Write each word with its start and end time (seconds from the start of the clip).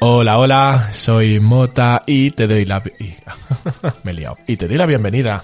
Hola, 0.00 0.38
hola, 0.38 0.90
soy 0.92 1.40
Mota 1.40 2.02
y 2.06 2.30
te 2.32 2.46
doy 2.46 2.64
la... 2.64 2.82
Me 4.04 4.10
he 4.10 4.14
liado. 4.14 4.36
Y 4.46 4.56
te 4.56 4.68
doy 4.68 4.76
la 4.76 4.86
bienvenida. 4.86 5.42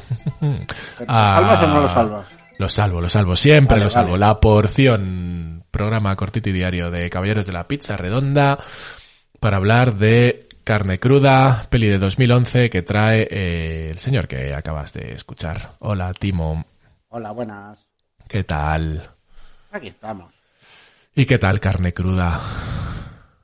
a- 1.06 1.36
¿Salvas 1.36 1.62
o 1.62 1.66
no 1.66 1.80
lo 1.80 1.88
salvas? 1.88 2.26
Lo 2.58 2.68
salvo, 2.68 3.00
lo 3.00 3.08
salvo, 3.08 3.36
siempre 3.36 3.76
Vale, 3.76 3.84
lo 3.84 3.90
salvo. 3.90 4.10
vale. 4.12 4.20
La 4.20 4.38
porción, 4.40 5.64
programa 5.70 6.14
cortito 6.16 6.50
y 6.50 6.52
diario 6.52 6.90
de 6.90 7.08
Caballeros 7.08 7.46
de 7.46 7.52
la 7.52 7.66
Pizza 7.66 7.96
Redonda 7.96 8.58
para 9.40 9.56
hablar 9.56 9.94
de 9.96 10.48
Carne 10.64 10.98
Cruda, 10.98 11.66
peli 11.70 11.86
de 11.86 11.98
2011 11.98 12.68
que 12.68 12.82
trae 12.82 13.26
eh, 13.30 13.88
el 13.90 13.98
señor 13.98 14.28
que 14.28 14.52
acabas 14.54 14.92
de 14.92 15.12
escuchar. 15.12 15.72
Hola, 15.78 16.12
Timo. 16.12 16.64
Hola, 17.08 17.30
buenas. 17.30 17.78
¿Qué 18.28 18.44
tal? 18.44 19.10
Aquí 19.72 19.88
estamos. 19.88 20.34
¿Y 21.14 21.26
qué 21.26 21.38
tal 21.38 21.60
Carne 21.60 21.92
Cruda? 21.92 22.40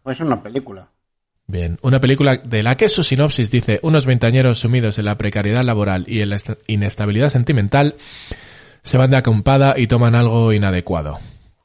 Pues 0.02 0.20
una 0.20 0.42
película. 0.42 0.88
Bien, 1.48 1.78
una 1.83 2.00
película 2.00 2.36
de 2.38 2.62
la 2.62 2.77
que 2.77 2.88
su 2.88 3.05
sinopsis 3.05 3.50
dice 3.50 3.78
unos 3.83 4.05
veintañeros 4.06 4.58
sumidos 4.58 4.98
en 4.98 5.05
la 5.05 5.16
precariedad 5.16 5.62
laboral 5.62 6.05
y 6.08 6.20
en 6.20 6.30
la 6.30 6.36
est- 6.36 6.58
inestabilidad 6.66 7.30
sentimental 7.30 7.94
se 8.83 8.96
van 8.98 9.10
de 9.10 9.16
acampada 9.16 9.74
y 9.78 9.86
toman 9.86 10.14
algo 10.16 10.52
inadecuado. 10.52 11.18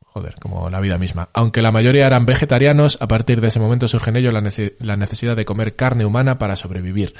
Joder, 0.05 0.35
como 0.39 0.69
la 0.69 0.79
vida 0.81 0.97
misma. 0.97 1.29
Aunque 1.33 1.61
la 1.61 1.71
mayoría 1.71 2.05
eran 2.05 2.25
vegetarianos, 2.25 2.97
a 3.01 3.07
partir 3.07 3.41
de 3.41 3.47
ese 3.47 3.59
momento 3.59 3.87
surge 3.87 4.09
en 4.09 4.17
ellos 4.17 4.33
la, 4.33 4.41
nece- 4.41 4.75
la 4.79 4.97
necesidad 4.97 5.35
de 5.35 5.45
comer 5.45 5.75
carne 5.75 6.05
humana 6.05 6.37
para 6.37 6.55
sobrevivir. 6.55 7.15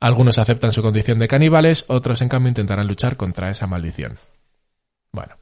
Algunos 0.00 0.38
aceptan 0.38 0.72
su 0.72 0.80
condición 0.80 1.18
de 1.18 1.28
caníbales, 1.28 1.84
otros 1.88 2.22
en 2.22 2.28
cambio 2.28 2.50
intentarán 2.50 2.86
luchar 2.86 3.16
contra 3.16 3.50
esa 3.50 3.66
maldición. 3.66 4.16
Bueno. 5.12 5.34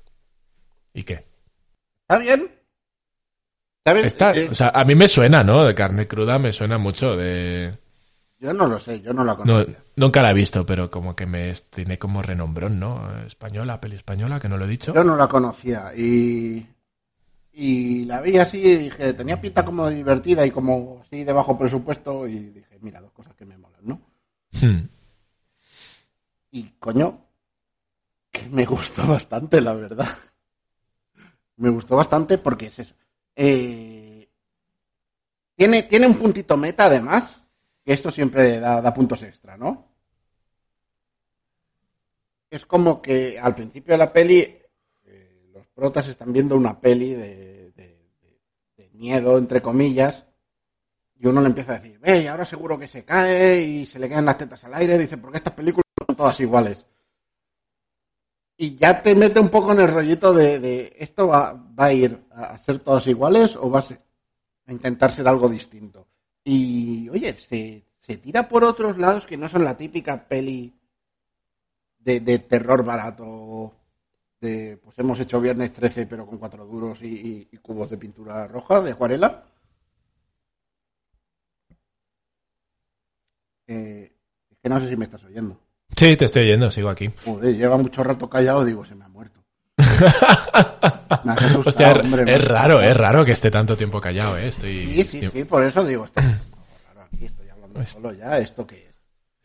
¿Y 0.95 1.03
qué? 1.03 1.27
¿Está 2.09 2.19
bien? 2.19 2.51
¿Está 3.79 3.93
bien? 3.93 4.07
Está, 4.07 4.33
Eh, 4.37 4.49
o 4.51 4.55
sea, 4.55 4.69
a 4.69 4.85
mí 4.85 4.95
me 4.95 5.09
suena, 5.09 5.43
¿no? 5.43 5.65
De 5.65 5.75
carne 5.75 6.07
cruda 6.07 6.39
me 6.39 6.53
suena 6.53 6.79
mucho 6.79 7.17
de... 7.17 7.77
yo 8.39 8.53
no 8.53 8.67
lo 8.69 8.79
sé, 8.79 9.01
yo 9.01 9.13
no 9.13 9.25
la 9.25 9.33
No, 9.33 9.39
conozco. 9.39 9.73
nunca 9.97 10.23
la 10.23 10.31
he 10.31 10.35
visto, 10.35 10.65
pero 10.65 10.91
como 10.91 11.17
que 11.17 11.27
me 11.27 11.53
tiene 11.71 11.99
como 11.99 12.23
renombrón, 12.23 12.79
¿no? 12.79 13.23
Española, 13.27 13.81
peli 13.81 13.97
española, 13.97 14.39
que 14.39 14.49
no 14.49 14.57
lo 14.57 14.67
he 14.67 14.69
dicho. 14.69 14.95
Yo 14.95 15.03
no 15.05 15.17
la 15.17 15.27
conocía 15.29 15.93
y... 15.97 16.67
Y 17.59 18.05
la 18.05 18.21
vi 18.21 18.37
así 18.37 18.59
y 18.59 18.77
dije, 18.77 19.15
tenía 19.15 19.41
pinta 19.41 19.65
como 19.65 19.89
divertida 19.89 20.45
y 20.47 20.51
como 20.51 21.01
así 21.03 21.25
de 21.25 21.33
bajo 21.33 21.59
presupuesto 21.59 22.29
y 22.29 22.39
dije, 22.51 22.79
mira, 22.83 23.01
dos 23.01 23.13
cosas 23.13 23.35
que 23.35 23.47
me 23.47 23.57
molan, 23.57 23.81
¿no? 23.83 24.01
Hmm. 24.61 24.87
Y 26.51 26.65
coño, 26.79 27.19
que 28.31 28.47
me 28.51 28.67
gustó 28.67 29.07
bastante, 29.07 29.61
la 29.63 29.73
verdad. 29.73 30.09
Me 31.57 31.71
gustó 31.71 31.97
bastante 31.97 32.39
porque 32.39 32.67
es 32.67 32.79
eso. 32.79 32.95
Eh, 33.35 34.29
tiene, 35.55 35.83
tiene 35.85 36.07
un 36.07 36.15
puntito 36.15 36.57
meta, 36.57 36.87
además, 36.87 37.41
que 37.85 37.93
esto 37.93 38.11
siempre 38.11 38.61
da, 38.61 38.81
da 38.83 38.95
puntos 38.95 39.23
extra, 39.23 39.57
¿no? 39.57 39.87
Es 42.51 42.65
como 42.67 43.03
que 43.03 43.39
al 43.39 43.55
principio 43.55 43.95
de 43.95 43.99
la 43.99 44.13
peli, 44.13 44.39
eh, 45.05 45.49
los 45.53 45.67
protas 45.69 46.09
están 46.09 46.33
viendo 46.33 46.57
una 46.57 46.81
peli 46.81 47.13
de, 47.15 47.71
de- 47.73 47.97
miedo, 48.93 49.37
entre 49.37 49.61
comillas, 49.61 50.25
y 51.19 51.27
uno 51.27 51.43
le 51.43 51.49
empieza 51.49 51.73
a 51.73 51.79
decir, 51.79 51.99
ve, 52.01 52.29
ahora 52.29 52.47
seguro 52.47 52.79
que 52.79 52.89
se 52.89 53.05
cae 53.05 53.61
y 53.63 53.87
se 53.87 53.99
le 53.99 54.09
quedan 54.09 54.25
las 54.25 54.39
tetas 54.39 54.65
al 54.65 54.75
aire. 54.75 54.97
Dice, 54.99 55.19
porque 55.19 55.39
estas 55.39 55.53
películas 55.55 55.85
son 56.07 56.17
todas 56.17 56.41
iguales. 56.41 56.87
Y 58.57 58.75
ya 58.75 59.03
te 59.03 59.15
mete 59.15 59.39
un 59.39 59.51
poco 59.51 59.73
en 59.73 59.81
el 59.81 59.89
rollito 59.89 60.33
de, 60.33 60.95
esto 60.99 61.29
va, 61.29 61.53
va 61.53 61.87
a 61.87 61.93
ir 61.93 62.25
a 62.31 62.57
ser 62.59 62.79
todas 62.79 63.07
iguales 63.07 63.57
o 63.57 63.71
va 63.71 63.81
a, 63.81 64.73
intentar 64.73 65.13
ser 65.13 65.29
algo 65.29 65.49
distinto. 65.49 66.07
Y 66.43 67.09
oye, 67.11 67.35
se, 67.35 67.85
se 67.99 68.17
tira 68.17 68.49
por 68.49 68.65
otros 68.65 68.99
lados 68.99 69.27
que 69.27 69.37
no 69.37 69.49
son 69.49 69.65
la 69.65 69.77
típica 69.77 70.27
peli 70.27 70.75
de, 71.99 72.39
terror 72.39 72.85
barato. 72.85 73.75
De, 74.41 74.79
pues 74.83 74.99
hemos 74.99 75.19
hecho 75.21 75.41
Viernes 75.41 75.73
13 75.73 76.07
pero 76.07 76.27
con 76.27 76.39
cuatro 76.39 76.67
duros 76.67 77.01
y 77.03 77.47
cubos 77.63 77.91
de 77.91 77.99
pintura 77.99 78.47
roja, 78.47 78.81
de 78.81 78.93
acuarela. 78.93 79.45
Eh, 83.67 84.13
es 84.51 84.59
que 84.59 84.69
no 84.69 84.81
sé 84.81 84.89
si 84.89 84.97
me 84.97 85.05
estás 85.05 85.25
oyendo. 85.25 85.61
Sí, 85.97 86.17
te 86.17 86.27
estoy 86.27 86.43
oyendo, 86.43 86.71
sigo 86.71 86.89
aquí. 86.91 87.11
Joder, 87.25 87.57
lleva 87.57 87.77
mucho 87.79 88.05
rato 88.05 88.29
callado, 88.29 88.65
digo, 88.65 88.85
se 88.85 88.95
me 88.95 89.05
ha 89.05 89.09
muerto. 89.09 89.41
Me 89.79 91.33
has 91.33 91.43
asustado, 91.43 91.61
Hostia, 91.67 91.91
es, 91.93 91.97
hombre, 92.05 92.35
es 92.35 92.45
raro, 92.45 92.81
es 92.83 92.97
raro 92.97 93.25
que 93.25 93.33
esté 93.33 93.51
tanto 93.51 93.77
tiempo 93.77 94.01
callado, 94.01 94.37
¿eh? 94.39 94.49
Estoy, 94.49 94.85
Sí, 94.87 95.03
sí, 95.03 95.19
estoy, 95.21 95.41
sí, 95.43 95.45
por 95.45 95.63
eso 95.63 95.85
digo, 95.85 96.05
esto, 96.05 96.21
claro, 96.21 97.09
aquí 97.13 97.25
estoy 97.25 97.49
hablando 97.49 97.75
Pues- 97.75 97.91
solo 97.91 98.13
ya, 98.13 98.39
¿esto 98.39 98.67
qué 98.67 98.89
es? 98.91 98.97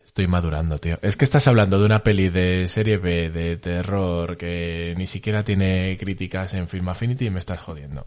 estoy 0.03 0.27
madurando, 0.27 0.77
tío. 0.77 0.97
Es 1.01 1.15
que 1.15 1.23
estás 1.23 1.47
hablando 1.47 1.79
de 1.79 1.85
una 1.85 2.03
peli 2.03 2.29
de 2.29 2.67
serie 2.67 2.97
B 2.97 3.29
de 3.29 3.55
terror 3.57 4.35
que 4.35 4.93
ni 4.97 5.07
siquiera 5.07 5.43
tiene 5.43 5.95
críticas 5.97 6.53
en 6.53 6.67
Film 6.67 6.89
Affinity 6.89 7.27
y 7.27 7.29
me 7.29 7.39
estás 7.39 7.61
jodiendo. 7.61 8.05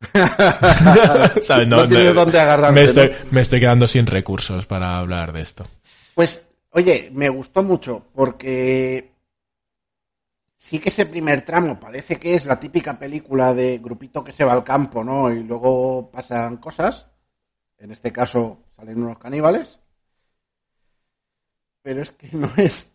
¿Sabes? 1.42 1.66
No 1.66 1.88
tienes 1.88 2.14
dónde 2.14 2.38
agarrarte, 2.38 2.72
me, 2.80 2.82
estoy, 2.86 3.08
¿no? 3.08 3.14
me 3.32 3.40
estoy 3.40 3.58
quedando 3.60 3.86
sin 3.88 4.06
recursos 4.06 4.66
para 4.66 4.98
hablar 4.98 5.32
de 5.32 5.40
esto. 5.42 5.66
Pues, 6.14 6.40
oye, 6.78 7.10
me 7.12 7.28
gustó 7.28 7.62
mucho 7.62 8.06
porque 8.14 9.12
sí 10.56 10.78
que 10.80 10.90
ese 10.90 11.06
primer 11.06 11.42
tramo 11.42 11.78
parece 11.80 12.18
que 12.18 12.34
es 12.34 12.44
la 12.46 12.60
típica 12.60 12.98
película 12.98 13.54
de 13.54 13.78
grupito 13.78 14.22
que 14.24 14.32
se 14.32 14.44
va 14.44 14.52
al 14.52 14.64
campo, 14.64 15.02
¿no? 15.04 15.32
Y 15.32 15.42
luego 15.42 16.10
pasan 16.10 16.58
cosas. 16.58 17.08
En 17.78 17.90
este 17.92 18.12
caso 18.12 18.64
salen 18.76 19.02
unos 19.02 19.18
caníbales. 19.18 19.78
Pero 21.82 22.02
es 22.02 22.10
que 22.12 22.28
no 22.36 22.50
es 22.56 22.94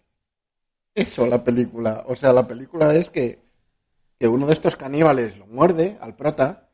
eso 0.95 1.27
la 1.27 1.43
película. 1.43 2.03
O 2.07 2.15
sea, 2.15 2.33
la 2.33 2.47
película 2.47 2.93
es 2.95 3.09
que, 3.09 3.41
que 4.19 4.27
uno 4.27 4.47
de 4.47 4.53
estos 4.53 4.75
caníbales 4.75 5.37
lo 5.37 5.47
muerde 5.47 5.97
al 6.01 6.15
prota. 6.15 6.71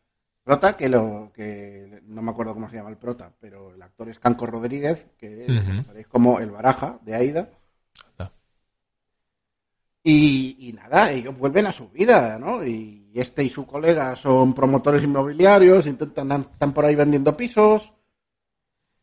Prota 0.50 0.76
que 0.76 0.90
lo 0.90 1.32
que 1.32 2.02
no 2.08 2.24
me 2.24 2.32
acuerdo 2.32 2.56
cómo 2.56 2.68
se 2.68 2.78
llama 2.78 2.90
el 2.90 2.98
prota, 2.98 3.32
pero 3.40 3.76
el 3.76 3.80
actor 3.84 4.10
es 4.10 4.18
Canco 4.18 4.48
Rodríguez, 4.48 5.06
que 5.16 5.46
conoceréis 5.46 6.08
como 6.08 6.40
el 6.40 6.50
Baraja 6.50 6.98
de 7.04 7.14
Aida. 7.14 7.50
Y, 10.02 10.58
y 10.58 10.74
nada, 10.74 11.12
ellos 11.12 11.38
vuelven 11.38 11.68
a 11.68 11.72
su 11.72 11.92
vida, 11.92 12.40
¿no? 12.40 12.66
Y 12.66 13.12
este 13.14 13.44
y 13.44 13.50
su 13.50 13.68
colega 13.68 14.16
son 14.16 14.56
promotores 14.56 15.04
inmobiliarios, 15.04 15.86
intentan 15.86 16.48
están 16.52 16.74
por 16.74 16.84
ahí 16.84 16.96
vendiendo 16.96 17.38
pisos. 17.38 17.94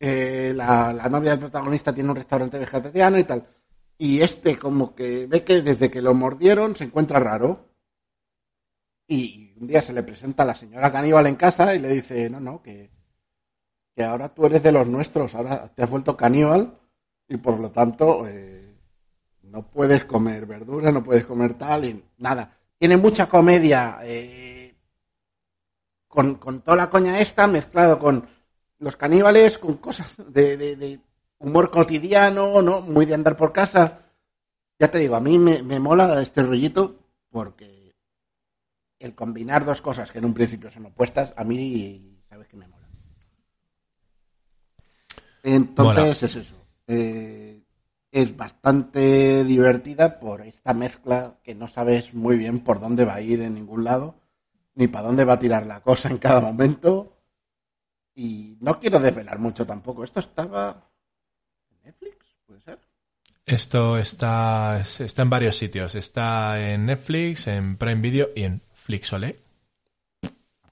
Eh, 0.01 0.51
la, 0.53 0.91
la 0.91 1.07
novia 1.07 1.31
del 1.31 1.39
protagonista 1.39 1.93
tiene 1.93 2.09
un 2.09 2.17
restaurante 2.17 2.59
vegetariano 2.59 3.17
y 3.17 3.23
tal. 3.23 3.47
Y 3.97 4.19
este 4.19 4.59
como 4.59 4.93
que 4.93 5.27
ve 5.27 5.45
que 5.45 5.61
desde 5.61 5.89
que 5.89 6.01
lo 6.01 6.13
mordieron 6.13 6.75
se 6.75 6.83
encuentra 6.83 7.21
raro. 7.21 7.66
Y 9.07 9.53
un 9.59 9.67
día 9.67 9.81
se 9.81 9.93
le 9.93 10.03
presenta 10.03 10.43
a 10.43 10.45
la 10.45 10.55
señora 10.55 10.91
caníbal 10.91 11.27
en 11.27 11.35
casa 11.35 11.73
y 11.75 11.79
le 11.79 11.89
dice, 11.89 12.29
no, 12.29 12.39
no, 12.39 12.61
que, 12.61 12.91
que 13.95 14.03
ahora 14.03 14.29
tú 14.33 14.45
eres 14.45 14.63
de 14.63 14.71
los 14.71 14.87
nuestros, 14.87 15.33
ahora 15.35 15.67
te 15.73 15.83
has 15.83 15.89
vuelto 15.89 16.15
caníbal 16.15 16.77
y 17.27 17.37
por 17.37 17.59
lo 17.59 17.71
tanto 17.71 18.27
eh, 18.27 18.75
no 19.43 19.67
puedes 19.69 20.05
comer 20.05 20.45
verdura, 20.45 20.91
no 20.91 21.03
puedes 21.03 21.25
comer 21.25 21.53
tal 21.55 21.85
y 21.85 22.03
nada. 22.17 22.57
Tiene 22.77 22.97
mucha 22.97 23.27
comedia 23.27 23.99
eh, 24.03 24.75
con, 26.07 26.35
con 26.35 26.61
toda 26.61 26.77
la 26.77 26.89
coña 26.89 27.19
esta 27.19 27.47
mezclado 27.47 27.99
con 27.99 28.27
los 28.79 28.95
caníbales, 28.95 29.57
con 29.57 29.77
cosas 29.77 30.13
de, 30.27 30.57
de- 30.57 30.75
de 30.75 30.99
humor 31.39 31.69
cotidiano, 31.71 32.61
¿no? 32.61 32.81
Muy 32.81 33.05
de 33.05 33.13
andar 33.15 33.35
por 33.37 33.51
casa. 33.51 33.99
Ya 34.79 34.89
te 34.91 34.99
digo, 34.99 35.15
a 35.15 35.19
mí 35.19 35.39
me, 35.39 35.61
me 35.63 35.79
mola 35.79 36.21
este 36.21 36.43
rollito 36.43 36.95
porque 37.29 37.76
el 38.99 39.15
combinar 39.15 39.65
dos 39.65 39.81
cosas 39.81 40.11
que 40.11 40.19
en 40.19 40.25
un 40.25 40.33
principio 40.33 40.71
son 40.71 40.87
opuestas, 40.87 41.33
a 41.35 41.43
mí 41.43 42.19
sabes 42.29 42.47
que 42.47 42.57
me 42.57 42.67
mola. 42.67 42.87
Entonces 45.43 46.01
Mola. 46.01 46.11
es 46.11 46.23
eso. 46.23 46.55
Eh, 46.87 47.63
es 48.11 48.35
bastante 48.35 49.43
divertida 49.43 50.19
por 50.19 50.41
esta 50.41 50.73
mezcla 50.73 51.35
que 51.43 51.55
no 51.55 51.67
sabes 51.67 52.13
muy 52.13 52.37
bien 52.37 52.61
por 52.61 52.79
dónde 52.79 53.05
va 53.05 53.15
a 53.15 53.21
ir 53.21 53.41
en 53.41 53.53
ningún 53.53 53.83
lado, 53.83 54.15
ni 54.75 54.87
para 54.87 55.07
dónde 55.07 55.25
va 55.25 55.33
a 55.33 55.39
tirar 55.39 55.65
la 55.65 55.81
cosa 55.81 56.09
en 56.09 56.17
cada 56.17 56.41
momento. 56.41 57.13
Y 58.15 58.57
no 58.61 58.79
quiero 58.79 58.99
desvelar 58.99 59.37
mucho 59.37 59.65
tampoco. 59.65 60.03
Esto 60.03 60.19
estaba 60.19 60.89
en 61.69 61.83
Netflix, 61.83 62.35
puede 62.45 62.61
ser. 62.61 62.79
Esto 63.45 63.97
está, 63.97 64.81
está 64.81 65.21
en 65.21 65.29
varios 65.29 65.55
sitios. 65.55 65.93
Está 65.93 66.59
en 66.59 66.87
Netflix, 66.87 67.47
en 67.47 67.77
Prime 67.77 68.01
Video 68.01 68.29
y 68.35 68.43
en 68.43 68.61
Flixolé. 68.87 69.37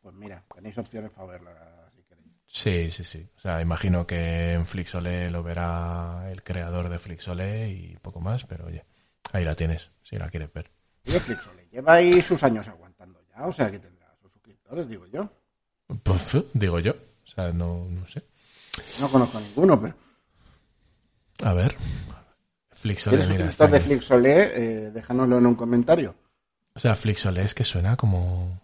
Pues 0.01 0.15
mira, 0.15 0.41
tenéis 0.55 0.77
opciones 0.77 1.11
para 1.11 1.27
verla 1.33 1.89
si 1.93 2.01
queréis. 2.03 2.31
Sí, 2.45 2.89
sí, 2.89 3.03
sí. 3.03 3.27
O 3.35 3.39
sea, 3.41 3.59
imagino 3.59 4.07
que 4.07 4.53
en 4.53 4.65
Flixolé 4.65 5.29
lo 5.29 5.43
verá 5.43 6.31
el 6.31 6.41
creador 6.41 6.87
de 6.87 6.97
Flixolé 6.97 7.67
y 7.71 7.97
poco 8.01 8.21
más, 8.21 8.45
pero 8.45 8.67
oye, 8.67 8.85
ahí 9.33 9.43
la 9.43 9.53
tienes, 9.53 9.91
si 10.01 10.15
la 10.15 10.29
quieres 10.29 10.53
ver. 10.53 10.71
Oye, 11.05 11.19
Flixolé 11.19 11.67
lleva 11.69 11.95
ahí 11.95 12.21
sus 12.21 12.41
años 12.43 12.65
aguantando 12.69 13.19
ya, 13.35 13.45
o 13.45 13.51
sea 13.51 13.69
que 13.69 13.79
tendrá 13.79 14.15
sus 14.21 14.31
suscriptores, 14.31 14.87
digo 14.87 15.05
yo. 15.07 15.29
Pues, 16.01 16.37
digo 16.53 16.79
yo. 16.79 16.93
O 16.93 17.27
sea, 17.27 17.51
no, 17.51 17.83
no 17.89 18.07
sé. 18.07 18.23
No 19.01 19.09
conozco 19.09 19.39
a 19.39 19.41
ninguno, 19.41 19.81
pero... 19.81 19.93
A 21.43 21.53
ver. 21.53 21.75
Flixolé, 22.71 23.17
¿Eres 23.17 23.29
mira. 23.29 23.49
está 23.49 23.67
de. 23.67 23.81
Flixolé? 23.81 24.51
Eh, 24.55 24.91
déjanoslo 24.91 25.37
en 25.37 25.47
un 25.47 25.55
comentario. 25.55 26.15
O 26.75 26.79
sea, 26.79 26.95
Flixolé 26.95 27.43
es 27.43 27.53
que 27.53 27.63
suena 27.63 27.95
como... 27.95 28.61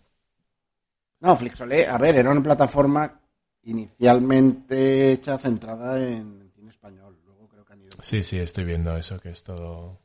No, 1.21 1.35
Flixolé, 1.35 1.87
a 1.87 1.97
ver, 1.97 2.15
era 2.17 2.31
una 2.31 2.43
plataforma 2.43 3.19
inicialmente 3.63 5.11
hecha 5.13 5.37
centrada 5.37 5.99
en 5.99 6.51
cine 6.55 6.71
español. 6.71 7.17
Luego 7.25 7.47
creo 7.47 7.63
que 7.63 7.73
han 7.73 7.81
ido. 7.81 7.91
Sí, 8.01 8.23
sí, 8.23 8.37
estoy 8.39 8.65
viendo 8.65 8.97
eso, 8.97 9.19
que 9.19 9.29
es 9.29 9.43
todo 9.43 9.99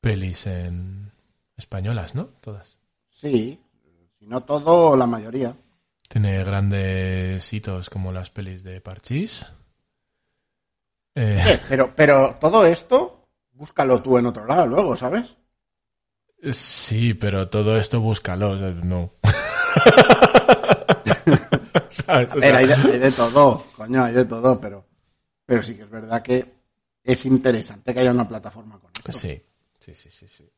pelis 0.00 0.46
en 0.46 1.10
españolas, 1.56 2.14
¿no? 2.14 2.26
Todas. 2.40 2.78
Sí, 3.10 3.60
si 4.18 4.26
no 4.26 4.42
todo, 4.44 4.96
la 4.96 5.06
mayoría. 5.06 5.54
Tiene 6.08 6.44
grandes 6.44 7.52
hitos 7.52 7.90
como 7.90 8.12
las 8.12 8.30
pelis 8.30 8.62
de 8.62 8.80
Parchís. 8.80 9.44
Eh, 11.14 11.42
Eh, 11.44 11.60
pero, 11.68 11.94
pero 11.96 12.36
todo 12.40 12.64
esto, 12.66 13.26
búscalo 13.52 14.00
tú 14.02 14.18
en 14.18 14.26
otro 14.26 14.46
lado 14.46 14.66
luego, 14.66 14.96
¿sabes? 14.96 15.34
Sí, 16.52 17.14
pero 17.14 17.48
todo 17.48 17.76
esto 17.78 18.00
búscalo, 18.00 18.50
o 18.52 18.58
sea, 18.58 18.70
no. 18.70 19.12
¿Sabes? 21.90 22.30
A 22.30 22.34
O 22.34 22.40
ver, 22.40 22.50
sea, 22.50 22.56
hay 22.58 22.66
de, 22.66 22.74
hay 22.74 22.98
de 22.98 23.12
todo, 23.12 23.64
coño, 23.76 24.04
hay 24.04 24.12
de 24.14 24.24
todo, 24.24 24.60
pero, 24.60 24.86
pero 25.44 25.62
sí 25.62 25.74
que 25.74 25.82
es 25.82 25.90
verdad 25.90 26.22
que 26.22 26.54
es 27.04 27.24
interesante 27.26 27.92
que 27.94 28.00
haya 28.00 28.10
una 28.10 28.28
plataforma 28.28 28.78
con 28.78 28.90
esto, 28.96 29.12
Sí, 29.12 29.40
sí, 29.80 29.94
sí, 29.94 30.08
sí, 30.10 30.28
sí. 30.28 30.48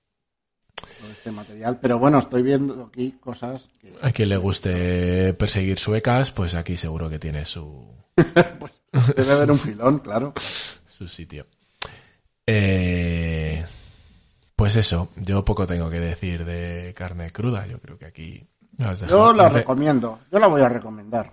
todo 0.74 1.10
este 1.10 1.30
material. 1.30 1.78
Pero 1.80 1.98
bueno, 1.98 2.18
estoy 2.18 2.42
viendo 2.42 2.84
aquí 2.90 3.12
cosas 3.20 3.68
que 3.80 3.92
A 4.00 4.10
quien 4.12 4.30
le 4.30 4.36
guste 4.36 5.34
perseguir 5.34 5.78
suecas, 5.78 6.30
pues 6.32 6.54
aquí 6.54 6.76
seguro 6.76 7.08
que 7.10 7.18
tiene 7.18 7.44
su, 7.44 7.86
pues, 8.58 8.72
debe 9.16 9.32
haber 9.32 9.50
un 9.50 9.58
filón, 9.58 9.98
claro. 9.98 10.32
su 10.88 11.06
sitio. 11.08 11.46
Eh, 12.50 13.37
pues 14.58 14.74
eso, 14.74 15.10
yo 15.14 15.44
poco 15.44 15.68
tengo 15.68 15.88
que 15.88 16.00
decir 16.00 16.44
de 16.44 16.92
carne 16.96 17.30
cruda. 17.30 17.64
Yo 17.68 17.78
creo 17.78 17.96
que 17.96 18.06
aquí. 18.06 18.44
Yo 19.08 19.32
la 19.32 19.48
recomiendo, 19.48 20.18
yo 20.32 20.40
la 20.40 20.48
voy 20.48 20.62
a 20.62 20.68
recomendar. 20.68 21.32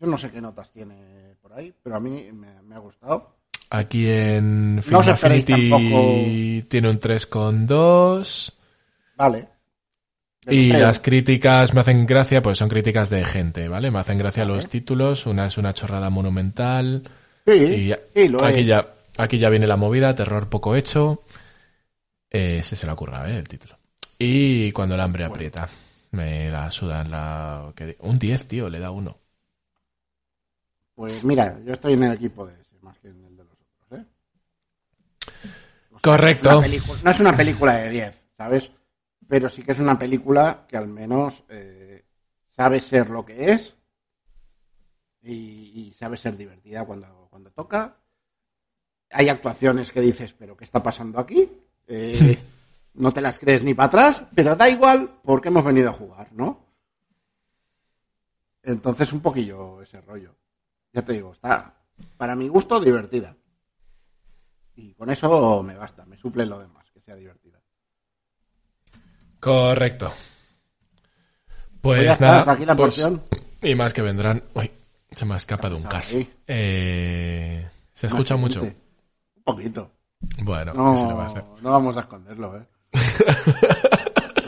Yo 0.00 0.06
no 0.06 0.16
sé 0.16 0.30
qué 0.30 0.40
notas 0.40 0.70
tiene 0.70 1.36
por 1.42 1.52
ahí, 1.52 1.70
pero 1.82 1.96
a 1.96 2.00
mí 2.00 2.30
me, 2.32 2.62
me 2.62 2.74
ha 2.74 2.78
gustado. 2.78 3.36
Aquí 3.68 4.08
en 4.08 4.76
No 4.76 4.98
os 5.00 5.06
esperéis 5.08 5.44
Affinity 5.44 5.70
tampoco- 5.70 6.68
tiene 6.68 6.88
un 6.88 6.98
3,2. 6.98 8.52
Vale. 9.16 9.48
Y 10.48 10.72
las 10.72 10.98
críticas 11.00 11.72
me 11.74 11.80
hacen 11.82 12.06
gracia, 12.06 12.42
pues 12.42 12.56
son 12.58 12.68
críticas 12.70 13.10
de 13.10 13.22
gente, 13.24 13.68
¿vale? 13.68 13.90
Me 13.90 13.98
hacen 14.00 14.16
gracia 14.18 14.44
Vale. 14.44 14.54
los 14.56 14.68
títulos. 14.68 15.26
Una 15.26 15.46
es 15.46 15.58
una 15.58 15.72
chorrada 15.74 16.08
monumental. 16.10 17.02
Sí, 17.46 17.52
Y 17.52 17.86
ya- 17.88 18.00
sí, 18.14 18.28
lo 18.28 18.42
aquí, 18.44 18.60
es. 18.60 18.66
ya, 18.66 18.94
aquí 19.18 19.38
ya 19.38 19.48
viene 19.50 19.66
la 19.66 19.76
movida, 19.76 20.14
terror 20.14 20.48
poco 20.48 20.74
hecho. 20.74 21.22
Eh, 22.34 22.58
ese 22.60 22.76
se 22.76 22.86
le 22.86 22.92
ocurra, 22.92 23.30
¿eh? 23.30 23.36
El 23.36 23.46
título. 23.46 23.76
Y 24.18 24.72
cuando 24.72 24.94
el 24.94 25.00
hambre 25.02 25.24
Bueno. 25.24 25.34
aprieta. 25.34 25.68
Me 26.12 26.50
la 26.50 26.70
sudan 26.70 27.10
la... 27.10 27.72
Un 28.00 28.18
10, 28.18 28.48
tío, 28.48 28.68
le 28.70 28.78
da 28.78 28.90
uno. 28.90 29.18
Pues 30.94 31.24
mira, 31.24 31.58
yo 31.64 31.74
estoy 31.74 31.92
en 31.94 32.04
el 32.04 32.12
equipo 32.12 32.46
de 32.46 32.54
ese, 32.60 32.78
más 32.80 32.98
que 32.98 33.08
en 33.08 33.24
el 33.24 33.36
de 33.36 33.44
los 33.44 33.52
otros, 33.52 34.00
¿eh? 34.00 34.06
O 35.90 35.98
sea, 35.98 36.00
Correcto. 36.00 36.50
No 36.50 36.60
es, 36.60 36.60
una 36.60 36.66
película, 36.68 37.00
no 37.02 37.10
es 37.10 37.20
una 37.20 37.36
película 37.36 37.74
de 37.74 37.90
10, 37.90 38.24
¿sabes? 38.36 38.70
Pero 39.28 39.48
sí 39.48 39.62
que 39.62 39.72
es 39.72 39.78
una 39.78 39.98
película 39.98 40.66
que 40.68 40.76
al 40.76 40.88
menos 40.88 41.42
eh, 41.48 42.04
sabe 42.48 42.80
ser 42.80 43.10
lo 43.10 43.24
que 43.24 43.52
es 43.52 43.74
y, 45.22 45.32
y 45.74 45.94
sabe 45.98 46.16
ser 46.16 46.36
divertida 46.36 46.84
cuando, 46.84 47.28
cuando 47.30 47.50
toca. 47.50 47.96
Hay 49.10 49.28
actuaciones 49.28 49.90
que 49.90 50.00
dices, 50.00 50.34
pero 50.34 50.56
¿qué 50.56 50.64
está 50.64 50.82
pasando 50.82 51.18
aquí? 51.18 51.50
Eh, 51.94 52.38
no 52.94 53.12
te 53.12 53.20
las 53.20 53.38
crees 53.38 53.62
ni 53.64 53.74
para 53.74 53.86
atrás, 53.88 54.22
pero 54.34 54.56
da 54.56 54.68
igual 54.68 55.18
porque 55.22 55.48
hemos 55.48 55.62
venido 55.62 55.90
a 55.90 55.94
jugar, 55.94 56.32
¿no? 56.32 56.64
Entonces 58.62 59.12
un 59.12 59.20
poquillo 59.20 59.82
ese 59.82 60.00
rollo. 60.00 60.34
Ya 60.92 61.02
te 61.02 61.12
digo, 61.12 61.32
está 61.32 61.74
para 62.16 62.34
mi 62.34 62.48
gusto 62.48 62.80
divertida. 62.80 63.36
Y 64.74 64.94
con 64.94 65.10
eso 65.10 65.62
me 65.62 65.74
basta, 65.76 66.06
me 66.06 66.16
suple 66.16 66.46
lo 66.46 66.58
demás, 66.58 66.90
que 66.92 67.00
sea 67.02 67.14
divertida. 67.14 67.60
Correcto. 69.38 70.12
Pues 71.80 72.06
Pues 72.06 72.20
nada. 72.20 72.38
hasta 72.38 72.52
aquí 72.52 72.64
la 72.64 72.76
pues- 72.76 73.06
y 73.62 73.74
más 73.74 73.92
que 73.92 74.02
vendrán... 74.02 74.42
Uy, 74.54 74.70
se 75.10 75.24
me 75.24 75.34
ha 75.34 75.36
escapado 75.36 75.76
un 75.76 75.86
ahí? 75.86 76.32
Eh, 76.46 77.68
se 77.92 78.06
escucha 78.06 78.36
mucho. 78.36 78.62
Un 78.62 79.42
poquito. 79.44 79.90
Bueno, 80.42 80.72
No, 80.74 80.92
¿qué 80.92 81.00
se 81.00 81.06
le 81.06 81.12
va 81.14 81.24
a 81.24 81.28
hacer? 81.28 81.44
no 81.62 81.70
vamos 81.70 81.96
a 81.96 82.00
esconderlo, 82.00 82.56
¿eh? 82.56 82.62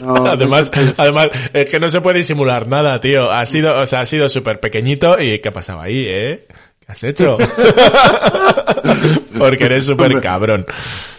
No, 0.01 0.13
Además, 0.27 0.71
no, 0.75 0.93
además, 0.97 1.29
es 1.53 1.69
que 1.69 1.79
no 1.79 1.89
se 1.89 2.01
puede 2.01 2.19
disimular 2.19 2.67
nada, 2.67 2.99
tío. 2.99 3.31
Ha 3.31 3.45
sido, 3.45 3.79
o 3.79 3.85
sea, 3.87 4.01
ha 4.01 4.05
sido 4.05 4.27
súper 4.29 4.59
pequeñito 4.59 5.19
y 5.19 5.39
¿qué 5.39 5.49
ha 5.49 5.53
pasado 5.53 5.79
ahí, 5.81 6.03
eh? 6.05 6.45
¿Qué 6.79 6.91
has 6.91 7.03
hecho? 7.03 7.37
Porque 9.37 9.63
eres 9.65 9.85
súper 9.85 10.19
cabrón. 10.21 10.65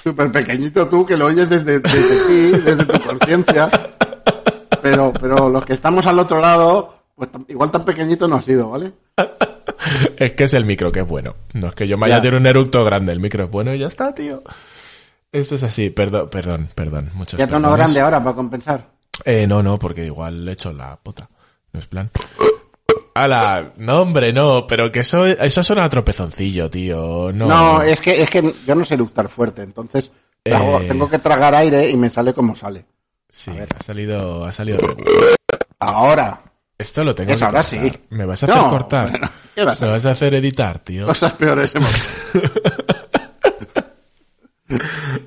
súper 0.04 0.30
pequeñito 0.30 0.86
tú 0.88 1.04
que 1.04 1.16
lo 1.16 1.26
oyes 1.26 1.48
desde, 1.48 1.80
desde 1.80 2.26
ti, 2.26 2.58
desde 2.64 2.84
tu 2.84 3.00
conciencia. 3.00 3.70
Pero, 4.82 5.12
pero 5.18 5.48
los 5.48 5.64
que 5.64 5.72
estamos 5.72 6.06
al 6.06 6.18
otro 6.20 6.38
lado, 6.40 6.94
pues 7.16 7.30
igual 7.48 7.70
tan 7.72 7.84
pequeñito 7.84 8.28
no 8.28 8.36
ha 8.36 8.42
sido, 8.42 8.70
¿vale? 8.70 8.92
Es 10.16 10.32
que 10.32 10.44
es 10.44 10.54
el 10.54 10.64
micro 10.64 10.90
que 10.92 11.00
es 11.00 11.06
bueno. 11.06 11.34
No 11.52 11.68
es 11.68 11.74
que 11.74 11.86
yo 11.86 11.96
me 11.98 12.06
haya 12.06 12.16
Ya. 12.16 12.22
tirado 12.22 12.38
un 12.40 12.46
eructo 12.46 12.84
grande, 12.84 13.12
el 13.12 13.20
micro 13.20 13.44
es 13.44 13.50
bueno 13.50 13.74
y 13.74 13.78
ya 13.78 13.88
está, 13.88 14.14
tío. 14.14 14.42
Esto 15.32 15.56
es 15.56 15.62
así, 15.62 15.90
perdón, 15.90 16.28
perdón, 16.30 16.68
perdón. 16.74 17.10
Muchos 17.14 17.38
Ya 17.38 17.46
tono 17.46 17.70
grande 17.72 18.00
ahora 18.00 18.22
para 18.22 18.34
compensar. 18.36 18.88
Eh, 19.24 19.46
no, 19.46 19.62
no, 19.62 19.78
porque 19.78 20.04
igual 20.04 20.44
le 20.44 20.52
echo 20.52 20.72
la 20.72 20.96
pota. 21.02 21.28
No 21.72 21.80
es 21.80 21.86
plan. 21.86 22.10
Ala, 23.14 23.72
no 23.78 24.02
hombre, 24.02 24.32
no, 24.32 24.66
pero 24.66 24.92
que 24.92 25.00
eso, 25.00 25.24
eso 25.26 25.62
suena 25.62 25.84
a 25.84 25.88
tropezoncillo, 25.88 26.68
tío. 26.68 27.32
No, 27.32 27.46
No, 27.46 27.82
es 27.82 27.98
que, 28.00 28.22
es 28.22 28.28
que 28.28 28.52
yo 28.66 28.74
no 28.74 28.84
sé 28.84 28.94
eructar 28.94 29.28
fuerte, 29.30 29.62
entonces 29.62 30.10
trago- 30.44 30.80
Eh. 30.82 30.84
tengo 30.88 31.08
que 31.08 31.18
tragar 31.18 31.54
aire 31.54 31.88
y 31.90 31.96
me 31.96 32.10
sale 32.10 32.34
como 32.34 32.54
sale. 32.54 32.84
Sí, 33.28 33.50
ha 33.50 33.82
salido, 33.82 34.44
ha 34.44 34.52
salido. 34.52 34.78
Ahora. 35.80 36.40
Esto 36.78 37.02
lo 37.04 37.14
tengo 37.14 37.32
Es 37.32 37.38
que 37.38 37.44
ahora 37.44 37.62
cortar. 37.62 37.80
sí. 37.90 37.92
¿Me 38.10 38.24
vas 38.26 38.42
a 38.42 38.46
hacer 38.46 38.56
No, 38.62 38.70
cortar? 38.70 39.10
bueno, 39.10 39.30
¿qué 39.54 39.64
vas 39.64 39.82
a 39.82 39.86
¿Me 39.86 39.92
vas 39.92 40.06
a 40.06 40.10
hacer 40.10 40.34
editar, 40.34 40.78
tío? 40.80 41.06
Cosas 41.06 41.32
peores 41.34 41.74
hemos 41.74 41.90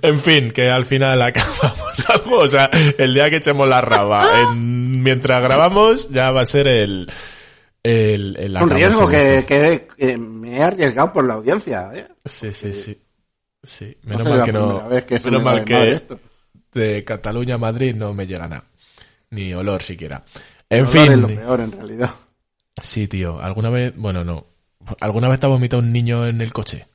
En 0.01 0.19
fin, 0.19 0.51
que 0.51 0.69
al 0.69 0.85
final 0.85 1.21
acabamos 1.21 2.09
algo. 2.09 2.39
O 2.39 2.47
sea, 2.47 2.69
el 2.97 3.13
día 3.13 3.29
que 3.29 3.37
echemos 3.37 3.67
la 3.67 3.79
raba, 3.81 4.41
en- 4.41 5.01
mientras 5.01 5.41
grabamos, 5.41 6.09
ya 6.09 6.31
va 6.31 6.41
a 6.41 6.45
ser 6.45 6.67
el. 6.67 7.09
el, 7.83 8.35
el 8.37 8.57
Un 8.57 8.69
riesgo 8.69 9.07
que, 9.07 9.37
esto. 9.39 9.47
que- 9.47 9.87
que 9.97 10.17
me 10.17 10.57
he 10.57 10.63
arriesgado 10.63 11.13
por 11.13 11.25
la 11.25 11.35
audiencia. 11.35 11.89
¿eh? 11.93 12.07
Sí, 12.25 12.51
sí, 12.51 12.73
sí. 12.73 13.01
Sí, 13.63 13.97
No 14.03 14.17
menos 14.17 14.29
mal 14.37 14.45
que 14.45 14.51
no. 14.53 14.87
vez 14.89 15.05
que 15.05 15.19
menos 15.19 15.43
mal 15.43 15.65
que 15.65 16.01
de 16.73 17.03
Cataluña 17.03 17.55
a 17.55 17.57
Madrid 17.57 17.93
no 17.95 18.13
me 18.13 18.25
llega 18.27 18.47
nada. 18.47 18.63
Ni 19.31 19.53
olor 19.53 19.81
siquiera. 19.83 20.23
En 20.69 20.85
olor 20.85 20.95
es 20.95 21.19
lo 21.19 21.27
fin. 21.27 21.37
peor, 21.37 21.61
en 21.61 21.71
realidad. 21.71 22.09
Sí, 22.81 23.07
tío. 23.07 23.41
¿Alguna 23.41 23.69
vez, 23.69 23.93
bueno, 23.95 24.23
no. 24.23 24.45
¿Alguna 25.01 25.27
vez 25.27 25.39
te 25.39 25.45
ha 25.45 25.49
vomitado 25.49 25.81
un 25.81 25.91
niño 25.91 26.25
en 26.25 26.41
el 26.41 26.53
coche? 26.53 26.87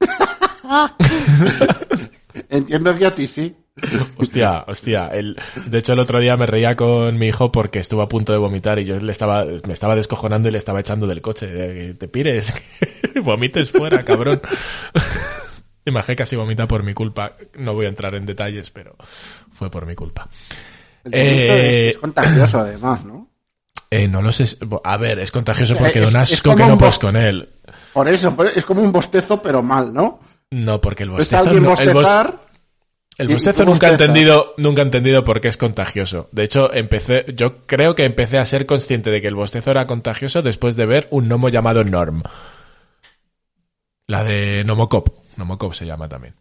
Entiendo 2.48 2.96
que 2.96 3.06
a 3.06 3.14
ti 3.14 3.26
sí. 3.26 3.56
Hostia, 4.16 4.64
hostia. 4.66 5.08
El, 5.08 5.36
de 5.66 5.78
hecho, 5.78 5.92
el 5.94 5.98
otro 5.98 6.20
día 6.20 6.36
me 6.36 6.46
reía 6.46 6.76
con 6.76 7.18
mi 7.18 7.28
hijo 7.28 7.52
porque 7.52 7.78
estuvo 7.78 8.02
a 8.02 8.08
punto 8.08 8.32
de 8.32 8.38
vomitar 8.38 8.78
y 8.78 8.84
yo 8.84 8.98
le 8.98 9.12
estaba, 9.12 9.44
me 9.44 9.72
estaba 9.72 9.96
descojonando 9.96 10.48
y 10.48 10.52
le 10.52 10.58
estaba 10.58 10.80
echando 10.80 11.06
del 11.06 11.20
coche. 11.20 11.46
Eh, 11.50 11.74
que 11.74 11.94
Te 11.94 12.08
pires, 12.08 12.52
que 13.14 13.20
vomites 13.20 13.70
fuera, 13.70 14.04
cabrón. 14.04 14.40
Imagé 15.84 16.14
casi 16.14 16.36
vomita 16.36 16.68
por 16.68 16.84
mi 16.84 16.94
culpa. 16.94 17.36
No 17.58 17.74
voy 17.74 17.86
a 17.86 17.88
entrar 17.88 18.14
en 18.14 18.26
detalles, 18.26 18.70
pero 18.70 18.96
fue 19.52 19.70
por 19.70 19.86
mi 19.86 19.94
culpa. 19.94 20.28
El 21.04 21.14
Eh, 21.14 21.88
es, 21.88 21.94
es 21.94 22.00
contagioso, 22.00 22.58
además, 22.60 23.04
¿no? 23.04 23.28
Eh, 23.90 24.08
no 24.08 24.22
lo 24.22 24.32
sé. 24.32 24.46
A 24.84 24.96
ver, 24.96 25.18
es 25.18 25.30
contagioso 25.30 25.76
porque 25.76 26.02
Es- 26.02 26.08
es 26.08 26.14
asco 26.14 26.56
que 26.56 26.64
no 26.64 26.78
puedes 26.78 26.96
bo- 26.96 27.00
con 27.02 27.16
él. 27.16 27.50
Por 27.92 28.08
eso, 28.08 28.34
es 28.56 28.64
como 28.64 28.80
un 28.80 28.90
bostezo, 28.90 29.42
pero 29.42 29.62
mal, 29.62 29.92
¿no? 29.92 30.18
No, 30.50 30.80
porque 30.80 31.02
el 31.02 31.10
bostezo... 31.10 31.36
a 31.36 31.40
alguien 31.40 31.62
no- 31.62 31.74
el 31.74 31.88
bos- 31.90 31.92
bostezar 31.94 32.40
El 33.18 33.26
Y- 33.28 33.30
y 33.32 33.34
bostezo 33.34 33.64
nunca 33.66 33.88
he 33.88 33.90
bostezas. 33.90 34.00
entendido, 34.08 34.54
nunca 34.56 34.80
he 34.80 34.84
entendido 34.86 35.22
por 35.24 35.42
qué 35.42 35.48
es 35.48 35.58
contagioso. 35.58 36.30
De 36.32 36.44
hecho, 36.44 36.72
empecé, 36.72 37.26
yo 37.34 37.66
creo 37.66 37.94
que 37.94 38.04
empecé 38.06 38.38
a 38.38 38.46
ser 38.46 38.64
consciente 38.64 39.10
de 39.10 39.20
que 39.20 39.28
el 39.28 39.34
bostezo 39.34 39.70
era 39.72 39.86
contagioso 39.86 40.40
después 40.40 40.74
de 40.74 40.86
ver 40.86 41.08
un 41.10 41.28
gnomo 41.28 41.50
llamado 41.50 41.84
Norm. 41.84 42.22
La 44.06 44.24
de 44.24 44.64
Nomocop. 44.64 45.08
Nomocop 45.36 45.74
se 45.74 45.84
llama 45.84 46.08
también. 46.08 46.34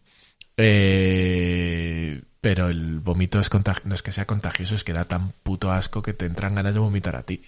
Eh, 0.56 2.01
pero 2.42 2.68
el 2.70 3.00
vómito 3.00 3.40
es 3.40 3.50
contag- 3.52 3.84
no 3.86 3.96
es 3.96 4.02
que 4.02 4.12
sea 4.12 4.26
contagioso, 4.26 4.76
es 4.76 4.84
que 4.84 4.94
da 4.94 5.06
tan 5.06 5.32
puto 5.44 5.72
asco 5.72 6.02
que 6.02 6.14
te 6.14 6.26
entran 6.26 6.56
ganas 6.56 6.74
de 6.74 6.80
vomitar 6.80 7.16
a 7.16 7.24
ti. 7.24 7.44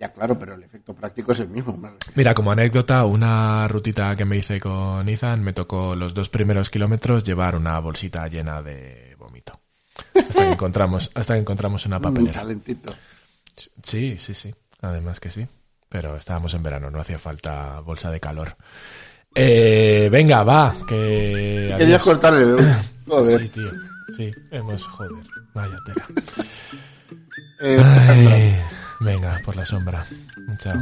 Ya, 0.00 0.12
claro, 0.12 0.36
pero 0.36 0.54
el 0.54 0.62
efecto 0.64 0.94
práctico 0.94 1.30
es 1.30 1.38
el 1.40 1.48
mismo. 1.48 1.80
Mira, 2.16 2.34
como 2.34 2.50
anécdota, 2.50 3.04
una 3.04 3.68
rutita 3.68 4.16
que 4.16 4.24
me 4.24 4.36
hice 4.36 4.58
con 4.58 5.08
Ethan, 5.08 5.44
me 5.44 5.52
tocó 5.52 5.94
los 5.94 6.12
dos 6.12 6.28
primeros 6.28 6.70
kilómetros 6.70 7.22
llevar 7.22 7.54
una 7.54 7.78
bolsita 7.78 8.26
llena 8.26 8.60
de 8.62 9.14
vómito. 9.16 9.60
Hasta 10.14 10.46
que 10.46 10.52
encontramos, 10.54 11.12
hasta 11.14 11.34
que 11.34 11.40
encontramos 11.40 11.86
una 11.86 11.98
Un 11.98 12.02
papelera. 12.02 12.32
calentito. 12.40 12.92
Sí, 13.82 14.16
sí, 14.18 14.34
sí. 14.34 14.52
Además 14.80 15.20
que 15.20 15.30
sí. 15.30 15.46
Pero 15.88 16.16
estábamos 16.16 16.52
en 16.54 16.62
verano, 16.64 16.90
no 16.90 16.98
hacía 16.98 17.18
falta 17.20 17.78
bolsa 17.80 18.10
de 18.10 18.18
calor. 18.18 18.56
Eh, 19.34 20.08
venga, 20.10 20.42
va, 20.42 20.74
que... 20.88 21.74
Querías 21.78 21.82
adiós. 21.82 22.02
cortar 22.02 22.34
el... 22.34 22.56
Sí, 23.02 23.10
Joder. 23.10 23.48
tío. 23.50 23.70
Sí, 24.16 24.30
hemos... 24.50 24.86
Joder. 24.86 25.12
Vaya 25.54 25.76
tela. 25.84 26.06
Eh. 27.60 27.80
Ay, 27.80 28.56
venga, 29.00 29.40
por 29.44 29.56
la 29.56 29.64
sombra. 29.64 30.04
Chao. 30.58 30.80